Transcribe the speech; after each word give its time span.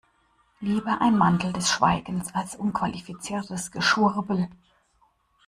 Lieber 0.61 0.99
ein 0.99 1.15
Mantel 1.15 1.53
des 1.53 1.69
Schweigens 1.69 2.33
als 2.33 2.55
unqualifiziertes 2.55 3.69
Geschwurbel. 3.69 4.47